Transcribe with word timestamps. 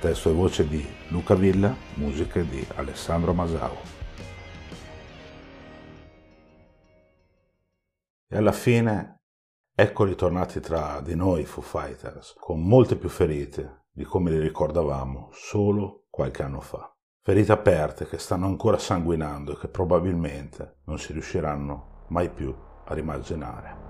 Testo 0.00 0.30
e 0.30 0.32
voce 0.32 0.66
di 0.66 0.82
Luca 1.08 1.34
Villa, 1.34 1.76
musiche 1.96 2.48
di 2.48 2.66
Alessandro 2.76 3.34
Masao. 3.34 3.76
E 8.26 8.34
alla 8.34 8.52
fine 8.52 9.16
ecco 9.74 10.04
ritornati 10.04 10.58
tra 10.60 11.02
di 11.02 11.14
noi 11.14 11.44
Foo 11.44 11.62
Fighters, 11.62 12.32
con 12.38 12.66
molte 12.66 12.96
più 12.96 13.10
ferite 13.10 13.88
di 13.92 14.04
come 14.04 14.30
li 14.30 14.38
ricordavamo 14.38 15.28
solo 15.32 16.06
qualche 16.08 16.44
anno 16.44 16.62
fa. 16.62 16.90
Ferite 17.20 17.52
aperte 17.52 18.06
che 18.06 18.16
stanno 18.16 18.46
ancora 18.46 18.78
sanguinando 18.78 19.52
e 19.52 19.58
che 19.58 19.68
probabilmente 19.68 20.78
non 20.84 20.98
si 20.98 21.12
riusciranno 21.12 22.06
mai 22.08 22.30
più 22.30 22.56
a 22.86 22.94
rimarginare. 22.94 23.89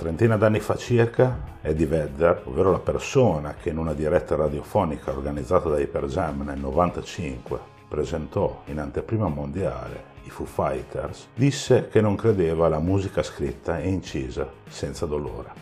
Trentina 0.00 0.38
d'anni 0.38 0.60
fa 0.60 0.76
circa, 0.76 1.58
Eddie 1.60 1.84
Vedder, 1.84 2.44
ovvero 2.46 2.70
la 2.70 2.78
persona 2.78 3.52
che 3.52 3.68
in 3.68 3.76
una 3.76 3.92
diretta 3.92 4.34
radiofonica 4.34 5.10
organizzata 5.10 5.68
da 5.68 5.78
Hyper 5.78 6.06
Jam 6.06 6.40
nel 6.40 6.58
95 6.58 7.58
presentò 7.86 8.62
in 8.66 8.78
anteprima 8.78 9.28
mondiale 9.28 10.04
i 10.22 10.30
Foo 10.30 10.46
Fighters, 10.46 11.28
disse 11.34 11.88
che 11.88 12.00
non 12.00 12.16
credeva 12.16 12.64
alla 12.64 12.78
musica 12.78 13.22
scritta 13.22 13.78
e 13.78 13.90
incisa 13.90 14.50
senza 14.70 15.04
dolore. 15.04 15.52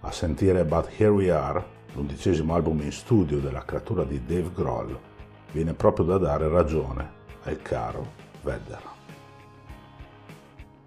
A 0.00 0.10
sentire 0.10 0.64
But 0.64 0.88
Here 0.96 1.10
We 1.10 1.30
Are, 1.30 1.64
l'undicesimo 1.92 2.56
album 2.56 2.80
in 2.80 2.90
studio 2.90 3.38
della 3.38 3.64
creatura 3.64 4.02
di 4.02 4.20
Dave 4.26 4.50
Grohl, 4.52 4.98
viene 5.52 5.74
proprio 5.74 6.06
da 6.06 6.18
dare 6.18 6.48
ragione 6.48 7.08
al 7.44 7.62
caro 7.62 8.04
Vedder 8.42 8.91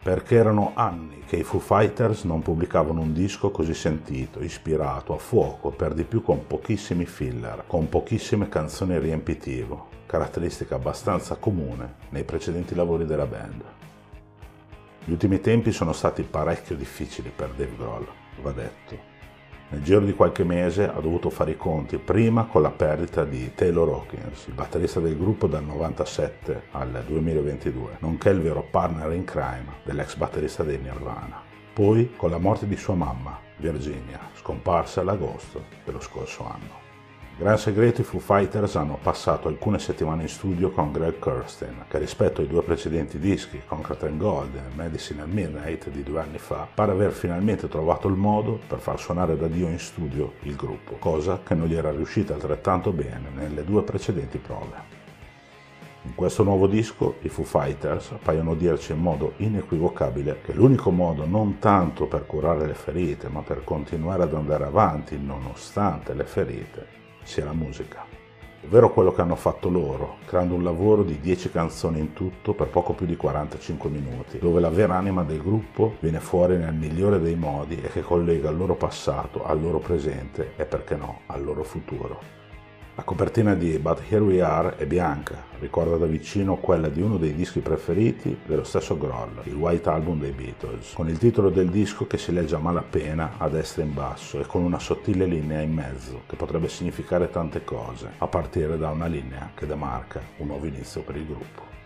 perché 0.06 0.36
erano 0.36 0.74
anni 0.76 1.24
che 1.26 1.38
i 1.38 1.42
Foo 1.42 1.60
Fighters 1.60 2.26
non 2.26 2.44
pubblicavano 2.44 3.02
un 3.02 3.12
disco 3.12 3.50
così 3.50 3.74
sentito, 3.74 4.40
ispirato, 4.40 5.16
a 5.16 5.18
fuoco, 5.18 5.72
per 5.72 5.96
di 5.96 6.04
più 6.04 6.22
con 6.22 6.46
pochissimi 6.46 7.08
filler, 7.08 7.64
con 7.66 7.90
pochissime 7.90 8.48
canzoni 8.48 9.00
riempitivo, 9.00 9.88
caratteristica 10.06 10.76
abbastanza 10.76 11.38
comune 11.38 11.96
nei 12.10 12.24
precedenti 12.24 12.76
lavori 12.76 13.08
della 13.08 13.26
band. 13.26 13.64
Gli 15.06 15.12
ultimi 15.12 15.40
tempi 15.40 15.72
sono 15.72 15.92
stati 15.92 16.22
parecchio 16.22 16.76
difficili 16.76 17.32
per 17.36 17.50
Dave 17.58 17.76
Grohl, 17.76 18.08
va 18.44 18.52
detto, 18.52 19.15
nel 19.76 19.84
giro 19.84 20.00
di 20.00 20.14
qualche 20.14 20.46
mese 20.46 20.88
ha 20.88 21.02
dovuto 21.02 21.30
fare 21.30 21.52
i 21.52 21.58
conti 21.58 21.98
prima 21.98 22.46
con 22.46 22.62
la 22.62 22.72
perdita 22.72 23.26
di 23.26 23.54
Taylor 23.54 23.90
Hawkins, 23.90 24.48
il 24.48 24.54
batterista 24.54 25.02
del 25.02 25.18
gruppo 25.18 25.48
dal 25.48 25.66
97 25.66 26.68
al 26.72 27.04
2022, 27.06 27.98
nonché 28.00 28.30
il 28.30 28.40
vero 28.40 28.66
partner 28.72 29.12
in 29.12 29.26
crime 29.26 29.82
dell'ex 29.84 30.16
batterista 30.16 30.64
dei 30.64 30.78
Nirvana. 30.78 31.42
Poi 31.74 32.14
con 32.16 32.30
la 32.30 32.38
morte 32.38 32.68
di 32.68 32.78
sua 32.78 32.96
mamma, 32.96 33.38
Virginia, 33.58 34.30
scomparsa 34.36 35.02
all'agosto 35.02 35.66
dello 35.84 36.00
scorso 36.00 36.46
anno. 36.46 36.85
Gran 37.38 37.58
segreto 37.58 38.00
i 38.00 38.06
Foo 38.06 38.22
Fighters 38.22 38.78
hanno 38.78 38.98
passato 39.02 39.50
alcune 39.50 39.78
settimane 39.78 40.22
in 40.22 40.30
studio 40.30 40.72
con 40.72 40.94
Greg 40.94 41.20
Kirsten, 41.20 41.84
che 41.90 41.98
rispetto 41.98 42.40
ai 42.40 42.48
due 42.48 42.64
precedenti 42.64 43.20
dischi, 43.20 43.62
Concrete 43.68 44.06
and 44.06 44.18
Gold 44.18 44.56
e 44.56 44.74
Medicine 44.74 45.22
at 45.22 45.28
Midnight 45.28 45.90
di 45.90 46.02
due 46.02 46.22
anni 46.22 46.38
fa, 46.38 46.66
pare 46.74 46.94
aver 46.94 47.12
finalmente 47.12 47.68
trovato 47.68 48.08
il 48.08 48.16
modo 48.16 48.62
per 48.66 48.80
far 48.80 48.98
suonare 49.02 49.36
da 49.36 49.48
Dio 49.48 49.68
in 49.68 49.80
studio 49.80 50.36
il 50.44 50.56
gruppo, 50.56 50.96
cosa 50.98 51.42
che 51.44 51.56
non 51.56 51.68
gli 51.68 51.76
era 51.76 51.92
riuscita 51.92 52.34
altrettanto 52.34 52.94
bene 52.94 53.28
nelle 53.36 53.66
due 53.66 53.84
precedenti 53.84 54.38
prove. 54.38 54.94
In 56.04 56.16
questo 56.16 56.42
nuovo 56.44 56.68
disco 56.68 57.16
i 57.24 57.28
Foo 57.28 57.44
Fighters 57.44 58.14
paiono 58.24 58.56
dirci 58.56 58.94
in 58.94 59.00
modo 59.00 59.34
inequivocabile 59.38 60.40
che 60.42 60.54
l'unico 60.54 60.90
modo 60.90 61.26
non 61.26 61.60
tanto 61.60 62.06
per 62.06 62.26
curare 62.26 62.66
le 62.66 62.76
ferite, 62.76 63.28
ma 63.28 63.42
per 63.42 63.66
continuare 63.66 64.24
ad 64.24 64.34
andare 64.34 64.64
avanti 64.64 65.20
nonostante 65.20 66.14
le 66.14 66.24
ferite, 66.24 67.04
sia 67.26 67.44
la 67.44 67.54
musica, 67.54 68.06
ovvero 68.64 68.94
quello 68.94 69.12
che 69.12 69.22
hanno 69.22 69.36
fatto 69.36 69.70
loro, 69.70 70.18
creando 70.26 70.54
un 70.56 70.64
lavoro 70.64 71.04
di 71.04 71.20
10 71.20 71.52
canzoni 71.52 72.00
in 72.00 72.14
tutto 72.14 72.54
per 72.54 72.68
poco 72.68 72.94
più 72.94 73.06
di 73.06 73.16
45 73.16 73.90
minuti, 73.90 74.38
dove 74.38 74.62
la 74.62 74.70
vera 74.70 74.96
anima 74.96 75.24
del 75.24 75.42
gruppo 75.42 75.96
viene 76.00 76.20
fuori 76.20 76.58
nel 76.58 76.74
migliore 76.74 77.20
dei 77.20 77.36
modi 77.36 77.82
e 77.82 77.90
che 77.90 78.02
collega 78.02 78.50
il 78.50 78.58
loro 78.58 78.76
passato 78.76 79.44
al 79.44 79.60
loro 79.60 79.80
presente 79.80 80.54
e 80.56 80.66
perché 80.66 80.96
no 80.96 81.22
al 81.26 81.44
loro 81.44 81.64
futuro. 81.64 82.45
La 82.98 83.04
copertina 83.04 83.56
di 83.56 83.78
But 83.78 84.04
Here 84.08 84.24
We 84.24 84.42
Are 84.42 84.78
è 84.78 84.86
bianca, 84.86 85.44
ricorda 85.60 85.98
da 85.98 86.06
vicino 86.06 86.56
quella 86.56 86.88
di 86.88 87.02
uno 87.02 87.18
dei 87.18 87.36
dischi 87.36 87.60
preferiti 87.60 88.38
dello 88.46 88.64
stesso 88.64 88.98
Groll, 88.98 89.42
il 89.44 89.54
White 89.54 89.90
Album 89.90 90.22
dei 90.22 90.32
Beatles, 90.32 90.94
con 90.94 91.10
il 91.10 91.18
titolo 91.18 91.50
del 91.50 91.70
disco 91.70 92.08
che 92.08 92.18
si 92.18 92.32
legge 92.32 92.56
a 92.56 92.60
malapena 92.60 93.34
a 93.38 93.50
destra 93.50 93.84
in 93.84 93.94
basso 93.94 94.40
e 94.40 94.46
con 94.46 94.64
una 94.64 94.80
sottile 94.80 95.26
linea 95.26 95.60
in 95.60 95.74
mezzo 95.74 96.22
che 96.26 96.38
potrebbe 96.38 96.70
significare 96.70 97.30
tante 97.30 97.66
cose, 97.66 98.12
a 98.18 98.28
partire 98.28 98.78
da 98.78 98.92
una 98.92 99.08
linea 99.08 99.52
che 99.54 99.68
demarca 99.68 100.22
un 100.38 100.48
nuovo 100.48 100.66
inizio 100.66 101.02
per 101.02 101.18
il 101.18 101.26
gruppo. 101.26 101.85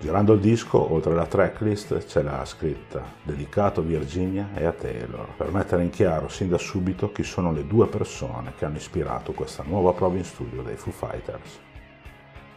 Girando 0.00 0.34
il 0.34 0.40
disco, 0.40 0.92
oltre 0.92 1.10
alla 1.10 1.26
tracklist, 1.26 2.06
c'è 2.06 2.22
la 2.22 2.44
scritta 2.44 3.02
dedicato 3.20 3.82
Virginia 3.82 4.50
e 4.54 4.64
a 4.64 4.70
Taylor, 4.70 5.34
per 5.36 5.50
mettere 5.50 5.82
in 5.82 5.90
chiaro 5.90 6.28
sin 6.28 6.48
da 6.48 6.56
subito 6.56 7.10
chi 7.10 7.24
sono 7.24 7.50
le 7.50 7.66
due 7.66 7.88
persone 7.88 8.52
che 8.56 8.64
hanno 8.64 8.76
ispirato 8.76 9.32
questa 9.32 9.64
nuova 9.66 9.92
prova 9.92 10.16
in 10.16 10.24
studio 10.24 10.62
dei 10.62 10.76
Foo 10.76 10.92
Fighters. 10.92 11.67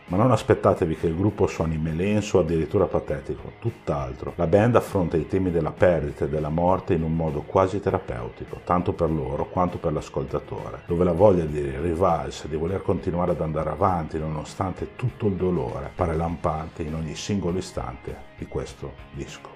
Ma 0.07 0.17
non 0.17 0.31
aspettatevi 0.31 0.97
che 0.97 1.07
il 1.07 1.15
gruppo 1.15 1.47
suoni 1.47 1.77
melenso 1.77 2.37
o 2.37 2.41
addirittura 2.41 2.85
patetico, 2.85 3.53
tutt'altro. 3.59 4.33
La 4.35 4.45
band 4.47 4.75
affronta 4.75 5.15
i 5.15 5.25
temi 5.25 5.51
della 5.51 5.71
perdita 5.71 6.25
e 6.25 6.29
della 6.29 6.49
morte 6.49 6.93
in 6.93 7.03
un 7.03 7.15
modo 7.15 7.43
quasi 7.43 7.79
terapeutico, 7.79 8.59
tanto 8.65 8.91
per 8.91 9.09
loro 9.09 9.45
quanto 9.45 9.77
per 9.77 9.93
l'ascoltatore, 9.93 10.81
dove 10.85 11.05
la 11.05 11.13
voglia 11.13 11.45
di 11.45 11.61
rivalsa, 11.61 12.47
di 12.47 12.57
voler 12.57 12.81
continuare 12.81 13.31
ad 13.31 13.41
andare 13.41 13.69
avanti 13.69 14.19
nonostante 14.19 14.95
tutto 14.97 15.27
il 15.27 15.33
dolore, 15.33 15.91
pare 15.95 16.15
lampante 16.15 16.83
in 16.83 16.93
ogni 16.93 17.15
singolo 17.15 17.57
istante 17.57 18.15
di 18.37 18.47
questo 18.47 18.93
disco. 19.13 19.49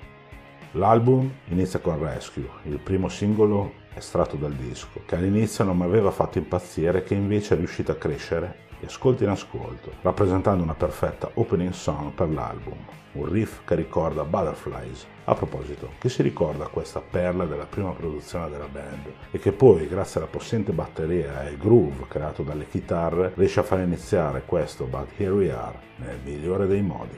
L'album 0.71 1.29
inizia 1.49 1.79
con 1.79 1.97
Rescue, 1.99 2.49
il 2.63 2.79
primo 2.79 3.07
singolo 3.07 3.83
estratto 3.93 4.35
dal 4.35 4.53
disco, 4.53 5.01
che 5.05 5.15
all'inizio 5.15 5.63
non 5.63 5.77
mi 5.77 5.83
aveva 5.83 6.11
fatto 6.11 6.37
impazzire 6.37 7.03
che 7.03 7.13
invece 7.13 7.53
è 7.53 7.57
riuscito 7.57 7.93
a 7.93 7.95
crescere 7.95 8.63
di 8.79 8.85
ascolto 8.85 9.23
in 9.23 9.29
ascolto, 9.29 9.91
rappresentando 10.01 10.63
una 10.63 10.73
perfetta 10.73 11.29
opening 11.33 11.71
song 11.71 12.11
per 12.11 12.29
l'album, 12.29 12.77
un 13.13 13.25
riff 13.29 13.59
che 13.65 13.75
ricorda 13.75 14.23
Butterflies. 14.23 15.05
A 15.27 15.33
proposito, 15.33 15.93
che 15.97 16.09
si 16.09 16.21
ricorda 16.21 16.67
questa 16.67 17.01
perla 17.01 17.45
della 17.45 17.65
prima 17.65 17.89
produzione 17.91 18.47
della 18.49 18.67
band 18.67 19.11
e 19.31 19.39
che 19.39 19.51
poi, 19.51 19.87
grazie 19.87 20.19
alla 20.19 20.29
possente 20.29 20.71
batteria 20.71 21.47
e 21.47 21.57
groove 21.57 22.05
creato 22.07 22.43
dalle 22.43 22.67
chitarre, 22.67 23.31
riesce 23.35 23.59
a 23.59 23.63
far 23.63 23.79
iniziare 23.79 24.43
questo 24.45 24.85
But 24.85 25.07
Here 25.17 25.31
We 25.31 25.51
Are 25.51 25.79
nel 25.95 26.19
migliore 26.23 26.67
dei 26.67 26.83
modi. 26.83 27.17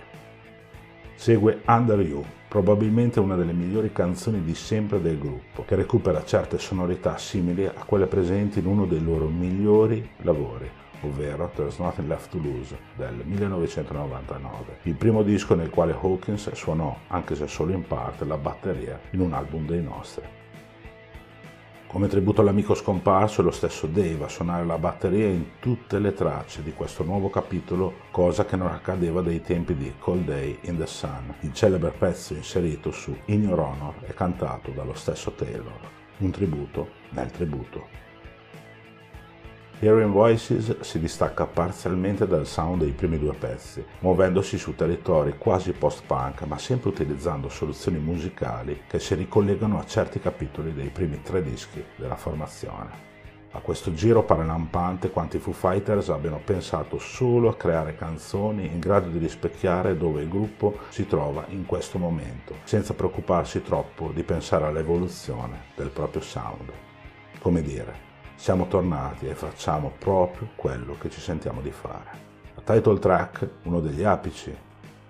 Segue 1.15 1.63
Under 1.65 1.99
You, 1.99 2.23
probabilmente 2.47 3.19
una 3.19 3.35
delle 3.35 3.51
migliori 3.51 3.91
canzoni 3.91 4.41
di 4.41 4.55
sempre 4.55 5.01
del 5.01 5.17
gruppo, 5.17 5.65
che 5.65 5.75
recupera 5.75 6.23
certe 6.23 6.59
sonorità 6.59 7.17
simili 7.17 7.65
a 7.65 7.83
quelle 7.85 8.05
presenti 8.05 8.59
in 8.59 8.67
uno 8.67 8.85
dei 8.85 9.03
loro 9.03 9.27
migliori 9.27 10.07
lavori, 10.21 10.69
ovvero 11.01 11.51
There's 11.53 11.77
Nothing 11.77 12.07
Left 12.07 12.31
to 12.31 12.39
Lose 12.39 12.77
del 12.95 13.21
1999, 13.23 14.79
il 14.83 14.95
primo 14.95 15.23
disco 15.23 15.55
nel 15.55 15.69
quale 15.69 15.93
Hawkins 15.93 16.51
suonò, 16.53 16.95
anche 17.07 17.35
se 17.35 17.47
solo 17.47 17.71
in 17.73 17.85
parte, 17.85 18.25
la 18.25 18.37
batteria 18.37 18.99
in 19.11 19.19
un 19.19 19.33
album 19.33 19.65
dei 19.65 19.81
nostri. 19.81 20.23
Come 21.87 22.09
tributo 22.09 22.41
all'amico 22.41 22.75
scomparso 22.75 23.39
è 23.39 23.43
lo 23.45 23.51
stesso 23.51 23.87
Dave 23.87 24.25
a 24.25 24.27
suonare 24.27 24.65
la 24.65 24.77
batteria 24.77 25.29
in 25.29 25.57
tutte 25.59 25.99
le 25.99 26.13
tracce 26.13 26.61
di 26.61 26.73
questo 26.73 27.05
nuovo 27.05 27.29
capitolo, 27.29 27.93
cosa 28.11 28.43
che 28.43 28.57
non 28.57 28.67
accadeva 28.67 29.21
dai 29.21 29.41
tempi 29.41 29.73
di 29.73 29.93
Cold 29.97 30.25
Day 30.25 30.59
in 30.63 30.77
the 30.77 30.85
Sun, 30.85 31.33
il 31.39 31.53
celebre 31.53 31.91
pezzo 31.91 32.33
inserito 32.33 32.91
su 32.91 33.15
In 33.25 33.43
Your 33.43 33.59
Honor 33.59 33.93
e 34.05 34.13
cantato 34.13 34.71
dallo 34.71 34.95
stesso 34.95 35.31
Taylor. 35.31 35.79
Un 36.17 36.31
tributo 36.31 36.89
nel 37.11 37.31
tributo. 37.31 38.06
Hearing 39.79 40.11
Voices 40.11 40.79
si 40.79 40.97
distacca 40.97 41.45
parzialmente 41.45 42.25
dal 42.25 42.47
sound 42.47 42.81
dei 42.81 42.93
primi 42.93 43.19
due 43.19 43.35
pezzi, 43.35 43.85
muovendosi 43.99 44.57
su 44.57 44.73
territori 44.73 45.35
quasi 45.37 45.71
post-punk, 45.71 46.41
ma 46.47 46.57
sempre 46.57 46.89
utilizzando 46.89 47.47
soluzioni 47.47 47.99
musicali 47.99 48.81
che 48.87 48.97
si 48.99 49.13
ricollegano 49.13 49.77
a 49.77 49.85
certi 49.85 50.19
capitoli 50.19 50.73
dei 50.73 50.89
primi 50.89 51.21
tre 51.21 51.43
dischi 51.43 51.83
della 51.95 52.15
formazione. 52.15 53.05
A 53.51 53.59
questo 53.59 53.93
giro 53.93 54.23
pare 54.23 54.45
lampante 54.47 55.11
quanti 55.11 55.37
Foo 55.37 55.53
Fighters 55.53 56.09
abbiano 56.09 56.41
pensato 56.43 56.97
solo 56.97 57.49
a 57.49 57.55
creare 57.55 57.95
canzoni 57.95 58.65
in 58.65 58.79
grado 58.79 59.09
di 59.09 59.19
rispecchiare 59.19 59.95
dove 59.95 60.23
il 60.23 60.27
gruppo 60.27 60.75
si 60.89 61.05
trova 61.05 61.45
in 61.49 61.67
questo 61.67 61.99
momento, 61.99 62.55
senza 62.63 62.95
preoccuparsi 62.95 63.61
troppo 63.61 64.09
di 64.11 64.23
pensare 64.23 64.65
all'evoluzione 64.65 65.65
del 65.75 65.89
proprio 65.89 66.21
sound. 66.21 66.71
Come 67.39 67.61
dire, 67.61 68.06
siamo 68.37 68.67
tornati 68.67 69.27
e 69.27 69.33
facciamo 69.33 69.91
proprio 69.97 70.49
quello 70.55 70.95
che 70.97 71.09
ci 71.09 71.19
sentiamo 71.19 71.59
di 71.59 71.71
fare. 71.71 72.25
La 72.55 72.61
title 72.73 72.99
track, 72.99 73.49
uno 73.63 73.81
degli 73.81 74.03
apici 74.03 74.55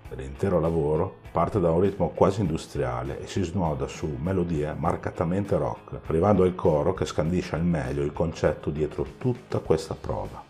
dell'intero 0.08 0.58
lavoro, 0.58 1.18
parte 1.30 1.60
da 1.60 1.70
un 1.70 1.80
ritmo 1.80 2.08
quasi 2.08 2.40
industriale 2.40 3.20
e 3.20 3.26
si 3.26 3.42
snoda 3.42 3.86
su 3.86 4.16
melodie 4.20 4.72
marcatamente 4.72 5.56
rock, 5.56 6.00
arrivando 6.06 6.42
al 6.42 6.54
coro 6.54 6.94
che 6.94 7.04
scandisce 7.04 7.54
al 7.54 7.64
meglio 7.64 8.02
il 8.02 8.14
concetto 8.14 8.70
dietro 8.70 9.04
tutta 9.18 9.58
questa 9.58 9.94
prova. 9.94 10.47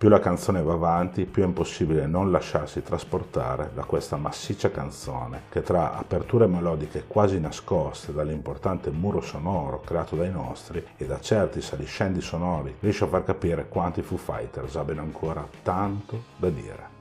Più 0.00 0.08
la 0.08 0.18
canzone 0.18 0.62
va 0.62 0.72
avanti, 0.72 1.26
più 1.26 1.42
è 1.42 1.44
impossibile 1.44 2.06
non 2.06 2.30
lasciarsi 2.30 2.82
trasportare 2.82 3.70
da 3.74 3.84
questa 3.84 4.16
massiccia 4.16 4.70
canzone 4.70 5.42
che 5.50 5.60
tra 5.60 5.92
aperture 5.92 6.46
melodiche 6.46 7.04
quasi 7.06 7.38
nascoste 7.38 8.14
dall'importante 8.14 8.90
muro 8.90 9.20
sonoro 9.20 9.82
creato 9.82 10.16
dai 10.16 10.30
nostri 10.30 10.82
e 10.96 11.04
da 11.04 11.20
certi 11.20 11.60
saliscendi 11.60 12.22
sonori 12.22 12.74
riesce 12.80 13.04
a 13.04 13.08
far 13.08 13.24
capire 13.24 13.68
quanti 13.68 14.00
Foo 14.00 14.16
Fighters 14.16 14.74
abbiano 14.76 15.02
ancora 15.02 15.46
tanto 15.62 16.22
da 16.34 16.48
dire. 16.48 16.99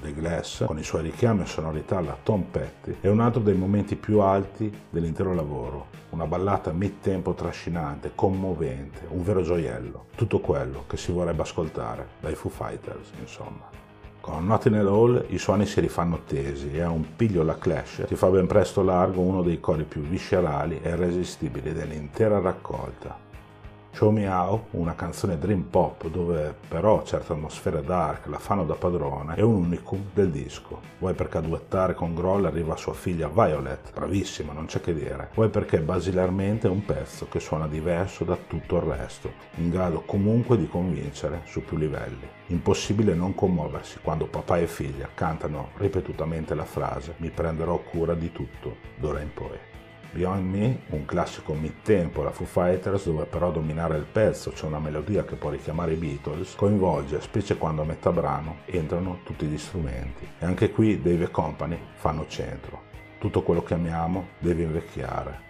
The 0.00 0.12
Glass, 0.14 0.64
con 0.64 0.78
i 0.78 0.82
suoi 0.82 1.02
richiami 1.02 1.42
e 1.42 1.46
sonorità 1.46 1.98
alla 1.98 2.16
Tom 2.22 2.42
Petty, 2.42 2.96
è 3.00 3.08
un 3.08 3.20
altro 3.20 3.40
dei 3.40 3.54
momenti 3.54 3.96
più 3.96 4.20
alti 4.20 4.72
dell'intero 4.88 5.34
lavoro. 5.34 5.86
Una 6.10 6.26
ballata 6.26 6.72
mid-tempo 6.72 7.34
trascinante, 7.34 8.12
commovente, 8.14 9.06
un 9.08 9.22
vero 9.22 9.42
gioiello. 9.42 10.06
Tutto 10.14 10.40
quello 10.40 10.84
che 10.86 10.96
si 10.96 11.12
vorrebbe 11.12 11.42
ascoltare 11.42 12.08
dai 12.20 12.34
Foo 12.34 12.50
Fighters, 12.50 13.10
insomma. 13.20 13.68
Con 14.20 14.46
Nothing 14.46 14.76
at 14.76 14.86
All 14.86 15.24
i 15.28 15.38
suoni 15.38 15.64
si 15.66 15.80
rifanno 15.80 16.20
tesi 16.26 16.72
e 16.72 16.82
a 16.82 16.90
un 16.90 17.16
piglio 17.16 17.42
la 17.42 17.56
Clash 17.56 18.06
si 18.06 18.14
fa 18.16 18.28
ben 18.28 18.46
presto 18.46 18.82
largo 18.82 19.22
uno 19.22 19.42
dei 19.42 19.60
cori 19.60 19.84
più 19.84 20.02
viscerali 20.02 20.78
e 20.82 20.90
irresistibili 20.90 21.72
dell'intera 21.72 22.38
raccolta. 22.38 23.28
Show 23.92 24.10
Me 24.10 24.26
How, 24.28 24.66
una 24.70 24.94
canzone 24.94 25.36
dream 25.36 25.62
pop 25.62 26.08
dove 26.08 26.54
però 26.68 27.02
certe 27.02 27.32
atmosfere 27.32 27.82
dark 27.82 28.26
la 28.26 28.38
fanno 28.38 28.64
da 28.64 28.74
padrone, 28.74 29.34
è 29.34 29.42
un 29.42 29.64
unicum 29.64 30.06
del 30.14 30.30
disco. 30.30 30.80
Vuoi 30.98 31.12
perché 31.12 31.38
a 31.38 31.42
duettare 31.42 31.94
con 31.94 32.14
Groll 32.14 32.46
arriva 32.46 32.76
sua 32.76 32.94
figlia 32.94 33.28
Violet, 33.28 33.92
bravissima, 33.92 34.52
non 34.52 34.66
c'è 34.66 34.80
che 34.80 34.94
dire. 34.94 35.30
Vuoi 35.34 35.48
perché 35.48 35.80
basilarmente 35.80 36.68
è 36.68 36.70
un 36.70 36.84
pezzo 36.84 37.26
che 37.28 37.40
suona 37.40 37.66
diverso 37.66 38.24
da 38.24 38.38
tutto 38.46 38.76
il 38.76 38.82
resto, 38.82 39.32
in 39.56 39.70
grado 39.70 40.02
comunque 40.06 40.56
di 40.56 40.68
convincere 40.68 41.42
su 41.44 41.62
più 41.62 41.76
livelli. 41.76 42.28
Impossibile 42.46 43.14
non 43.14 43.34
commuoversi 43.34 43.98
quando 44.00 44.26
papà 44.26 44.58
e 44.58 44.66
figlia 44.66 45.08
cantano 45.12 45.70
ripetutamente 45.76 46.54
la 46.54 46.64
frase 46.64 47.14
mi 47.18 47.30
prenderò 47.30 47.78
cura 47.78 48.14
di 48.14 48.32
tutto 48.32 48.76
d'ora 48.96 49.20
in 49.20 49.32
poi. 49.34 49.69
Beyond 50.12 50.44
Me, 50.44 50.80
un 50.88 51.04
classico 51.04 51.54
mid-tempo 51.54 52.24
la 52.24 52.32
Foo 52.32 52.44
Fighters 52.44 53.04
dove 53.04 53.26
però 53.26 53.52
dominare 53.52 53.96
il 53.96 54.06
pezzo 54.10 54.50
c'è 54.50 54.66
una 54.66 54.80
melodia 54.80 55.24
che 55.24 55.36
può 55.36 55.50
richiamare 55.50 55.92
i 55.92 55.96
Beatles, 55.96 56.56
coinvolge, 56.56 57.20
specie 57.20 57.56
quando 57.56 57.82
a 57.82 57.84
metà 57.84 58.10
brano 58.10 58.58
entrano 58.64 59.20
tutti 59.22 59.46
gli 59.46 59.56
strumenti. 59.56 60.28
E 60.38 60.44
anche 60.44 60.70
qui 60.70 61.00
Dave 61.00 61.24
e 61.24 61.30
Company 61.30 61.78
fanno 61.94 62.26
centro. 62.26 62.88
Tutto 63.18 63.42
quello 63.42 63.62
che 63.62 63.74
amiamo 63.74 64.30
deve 64.40 64.64
invecchiare. 64.64 65.48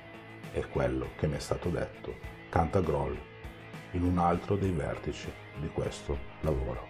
È 0.53 0.61
quello 0.69 1.07
che 1.17 1.27
mi 1.27 1.37
è 1.37 1.41
stato 1.41 1.71
detto. 1.71 2.15
Canta 2.51 2.81
Groll 2.81 3.17
in 3.93 4.03
un 4.03 4.19
altro 4.19 4.57
dei 4.57 4.73
vertici 4.73 5.33
di 5.59 5.71
questo 5.73 6.19
lavoro. 6.41 6.90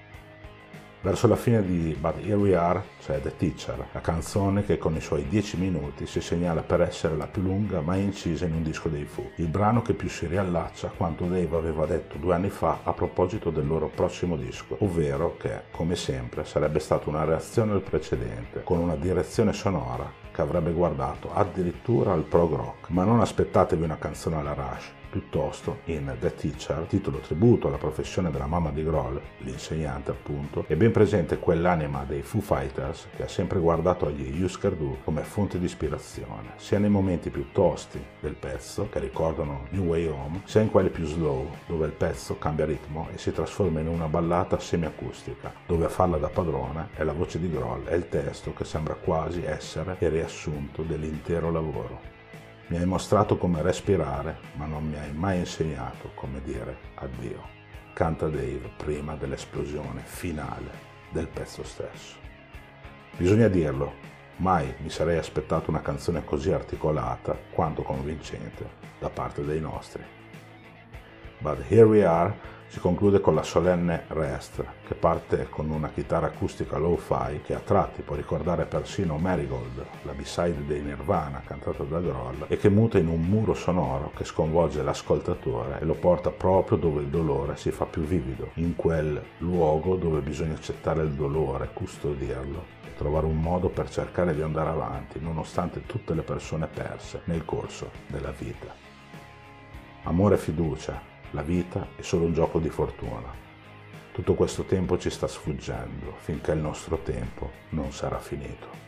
Verso 1.02 1.26
la 1.28 1.36
fine 1.36 1.64
di 1.64 1.96
But 1.98 2.16
Here 2.22 2.34
We 2.34 2.54
Are 2.54 2.82
c'è 3.00 3.22
The 3.22 3.34
Teacher, 3.34 3.86
la 3.92 4.02
canzone 4.02 4.66
che 4.66 4.76
con 4.76 4.94
i 4.94 5.00
suoi 5.00 5.26
10 5.26 5.56
minuti 5.56 6.04
si 6.06 6.20
segnala 6.20 6.60
per 6.60 6.82
essere 6.82 7.16
la 7.16 7.26
più 7.26 7.40
lunga 7.40 7.80
mai 7.80 8.02
incisa 8.02 8.44
in 8.44 8.52
un 8.52 8.62
disco 8.62 8.90
dei 8.90 9.06
Foo, 9.06 9.30
il 9.36 9.48
brano 9.48 9.80
che 9.80 9.94
più 9.94 10.10
si 10.10 10.26
riallaccia 10.26 10.88
a 10.88 10.92
quanto 10.94 11.24
Dave 11.24 11.56
aveva 11.56 11.86
detto 11.86 12.18
due 12.18 12.34
anni 12.34 12.50
fa 12.50 12.80
a 12.82 12.92
proposito 12.92 13.48
del 13.48 13.66
loro 13.66 13.88
prossimo 13.88 14.36
disco, 14.36 14.76
ovvero 14.80 15.38
che, 15.38 15.62
come 15.70 15.96
sempre, 15.96 16.44
sarebbe 16.44 16.80
stata 16.80 17.08
una 17.08 17.24
reazione 17.24 17.72
al 17.72 17.80
precedente, 17.80 18.62
con 18.62 18.78
una 18.78 18.96
direzione 18.96 19.54
sonora 19.54 20.12
che 20.30 20.42
avrebbe 20.42 20.72
guardato 20.72 21.32
addirittura 21.32 22.12
al 22.12 22.24
prog 22.24 22.52
rock. 22.52 22.90
Ma 22.90 23.04
non 23.04 23.20
aspettatevi 23.20 23.82
una 23.82 23.96
canzone 23.96 24.36
alla 24.36 24.52
Rush, 24.52 24.92
piuttosto 25.10 25.80
in 25.86 26.16
The 26.18 26.34
Teacher, 26.34 26.86
titolo 26.88 27.18
tributo 27.18 27.66
alla 27.66 27.76
professione 27.76 28.30
della 28.30 28.46
mamma 28.46 28.70
di 28.70 28.84
Groll, 28.84 29.20
l'insegnante 29.38 30.12
appunto, 30.12 30.64
è 30.66 30.76
ben 30.76 30.92
presente 30.92 31.38
quell'anima 31.38 32.04
dei 32.04 32.22
Foo 32.22 32.40
Fighters 32.40 33.08
che 33.14 33.24
ha 33.24 33.28
sempre 33.28 33.58
guardato 33.58 34.06
agli 34.06 34.42
Husker 34.42 34.74
Du 34.74 34.98
come 35.04 35.22
fonte 35.22 35.58
di 35.58 35.64
ispirazione, 35.64 36.52
sia 36.56 36.78
nei 36.78 36.90
momenti 36.90 37.30
più 37.30 37.50
tosti 37.52 38.02
del 38.20 38.34
pezzo, 38.34 38.88
che 38.88 39.00
ricordano 39.00 39.66
New 39.70 39.84
Way 39.84 40.06
Home, 40.06 40.42
sia 40.44 40.60
in 40.60 40.70
quelli 40.70 40.90
più 40.90 41.04
slow, 41.04 41.48
dove 41.66 41.86
il 41.86 41.92
pezzo 41.92 42.38
cambia 42.38 42.64
ritmo 42.64 43.08
e 43.12 43.18
si 43.18 43.32
trasforma 43.32 43.80
in 43.80 43.88
una 43.88 44.06
ballata 44.06 44.58
semiacustica, 44.58 45.52
dove 45.66 45.86
a 45.86 45.88
farla 45.88 46.18
da 46.18 46.28
padrone 46.28 46.88
è 46.94 47.02
la 47.02 47.12
voce 47.12 47.40
di 47.40 47.50
Groll 47.50 47.86
e 47.88 47.96
il 47.96 48.08
testo 48.08 48.52
che 48.52 48.64
sembra 48.64 48.94
quasi 48.94 49.42
essere 49.44 49.96
il 49.98 50.10
riassunto 50.10 50.82
dell'intero 50.82 51.50
lavoro. 51.50 52.19
Mi 52.70 52.76
hai 52.76 52.86
mostrato 52.86 53.36
come 53.36 53.62
respirare, 53.62 54.38
ma 54.52 54.64
non 54.64 54.86
mi 54.86 54.96
hai 54.96 55.12
mai 55.12 55.40
insegnato 55.40 56.12
come 56.14 56.40
dire 56.40 56.76
addio. 56.94 57.42
Canta 57.92 58.28
Dave 58.28 58.70
prima 58.76 59.16
dell'esplosione 59.16 60.02
finale 60.04 60.70
del 61.10 61.26
pezzo 61.26 61.64
stesso. 61.64 62.14
Bisogna 63.16 63.48
dirlo, 63.48 63.92
mai 64.36 64.72
mi 64.78 64.88
sarei 64.88 65.18
aspettato 65.18 65.70
una 65.70 65.80
canzone 65.80 66.24
così 66.24 66.52
articolata 66.52 67.36
quanto 67.50 67.82
convincente 67.82 68.64
da 69.00 69.10
parte 69.10 69.44
dei 69.44 69.60
nostri. 69.60 70.04
But 71.40 71.64
here 71.68 71.86
we 71.86 72.04
are 72.04 72.32
si 72.70 72.78
conclude 72.78 73.20
con 73.20 73.34
la 73.34 73.42
solenne 73.42 74.04
Rest, 74.06 74.64
che 74.86 74.94
parte 74.94 75.48
con 75.50 75.70
una 75.70 75.88
chitarra 75.88 76.26
acustica 76.26 76.78
low-fi 76.78 77.40
che 77.42 77.52
a 77.52 77.58
tratti 77.58 78.02
può 78.02 78.14
ricordare 78.14 78.64
persino 78.64 79.16
Marigold, 79.18 79.84
la 80.02 80.12
b-side 80.12 80.64
dei 80.66 80.80
Nirvana 80.80 81.42
cantata 81.44 81.82
da 81.82 81.98
Groll, 81.98 82.44
e 82.46 82.56
che 82.58 82.68
muta 82.68 82.96
in 82.98 83.08
un 83.08 83.22
muro 83.22 83.54
sonoro 83.54 84.12
che 84.14 84.24
sconvolge 84.24 84.84
l'ascoltatore 84.84 85.80
e 85.80 85.84
lo 85.84 85.94
porta 85.94 86.30
proprio 86.30 86.78
dove 86.78 87.00
il 87.00 87.08
dolore 87.08 87.56
si 87.56 87.72
fa 87.72 87.86
più 87.86 88.02
vivido, 88.02 88.50
in 88.54 88.76
quel 88.76 89.20
luogo 89.38 89.96
dove 89.96 90.20
bisogna 90.20 90.54
accettare 90.54 91.02
il 91.02 91.10
dolore, 91.10 91.70
custodirlo 91.72 92.64
e 92.86 92.94
trovare 92.94 93.26
un 93.26 93.40
modo 93.40 93.68
per 93.68 93.90
cercare 93.90 94.32
di 94.32 94.42
andare 94.42 94.70
avanti, 94.70 95.18
nonostante 95.18 95.86
tutte 95.86 96.14
le 96.14 96.22
persone 96.22 96.68
perse 96.68 97.22
nel 97.24 97.44
corso 97.44 97.90
della 98.06 98.30
vita. 98.30 98.72
Amore 100.04 100.36
e 100.36 100.38
fiducia, 100.38 101.09
la 101.32 101.42
vita 101.42 101.86
è 101.96 102.02
solo 102.02 102.24
un 102.24 102.32
gioco 102.32 102.58
di 102.58 102.68
fortuna. 102.68 103.32
Tutto 104.12 104.34
questo 104.34 104.64
tempo 104.64 104.98
ci 104.98 105.10
sta 105.10 105.28
sfuggendo 105.28 106.14
finché 106.16 106.52
il 106.52 106.58
nostro 106.58 106.98
tempo 106.98 107.50
non 107.70 107.92
sarà 107.92 108.18
finito. 108.18 108.78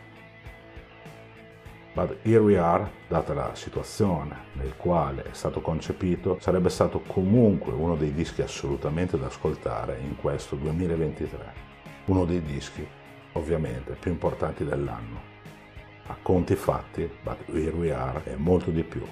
But 1.95 2.17
here 2.23 2.41
we 2.41 2.59
are, 2.59 2.91
data 3.07 3.35
la 3.35 3.55
situazione 3.55 4.35
nel 4.55 4.77
quale 4.77 5.25
è 5.25 5.33
stato 5.33 5.61
concepito, 5.61 6.39
sarebbe 6.41 6.71
stato 6.71 7.01
comunque 7.01 7.73
uno 7.73 7.97
dei 7.97 8.13
dischi 8.13 8.43
assolutamente 8.43 9.19
da 9.19 9.27
ascoltare 9.27 9.99
in 10.01 10.17
questo 10.17 10.57
2023. 10.57 11.71
Uno 12.07 12.25
dei 12.25 12.43
dischi, 12.43 12.85
ovviamente, 13.33 13.95
più 14.01 14.11
importanti 14.11 14.65
dell'anno. 14.65 15.31
A 16.07 16.17
conti 16.21 16.57
fatti, 16.57 17.09
But 17.23 17.45
Here 17.53 17.77
We 17.77 17.93
Are 17.93 18.25
è 18.25 18.35
molto 18.37 18.71
di 18.71 18.83
più 18.83 19.07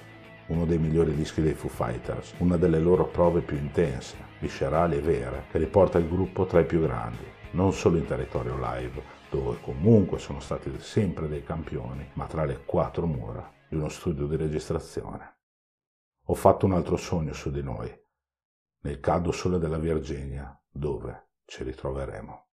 uno 0.51 0.65
dei 0.65 0.79
migliori 0.79 1.15
dischi 1.15 1.41
dei 1.41 1.55
Foo 1.55 1.69
Fighters, 1.69 2.35
una 2.39 2.57
delle 2.57 2.81
loro 2.81 3.07
prove 3.07 3.41
più 3.41 3.57
intense, 3.57 4.17
viscerali 4.41 4.97
e 4.97 5.01
vere, 5.01 5.45
che 5.51 5.59
riporta 5.59 5.99
il 5.99 6.09
gruppo 6.09 6.45
tra 6.45 6.61
i 6.61 6.67
più 6.67 6.81
grandi, 6.81 7.25
non 7.53 7.73
solo 7.73 7.97
in 7.97 8.05
territorio 8.05 8.57
live, 8.57 9.03
dove 9.31 9.59
comunque 9.61 10.19
sono 10.19 10.41
stati 10.41 10.73
sempre 10.81 11.29
dei 11.29 11.45
campioni, 11.45 12.11
ma 12.15 12.27
tra 12.27 12.45
le 12.45 12.65
quattro 12.65 13.07
mura 13.07 13.49
di 13.69 13.77
uno 13.77 13.89
studio 13.89 14.27
di 14.27 14.37
registrazione. 14.37 15.39
Ho 16.27 16.35
fatto 16.35 16.67
un 16.67 16.73
altro 16.73 16.97
sogno 16.97 17.33
su 17.33 17.51
di 17.51 17.63
noi, 17.63 17.89
nel 18.83 18.99
caldo 18.99 19.31
sole 19.31 19.59
della 19.59 19.79
Virginia, 19.79 20.61
dove 20.69 21.29
ci 21.45 21.63
ritroveremo. 21.63 22.50